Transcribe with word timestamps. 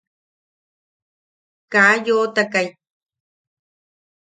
Ka 1.71 1.83
yoʼotakai. 2.05 2.67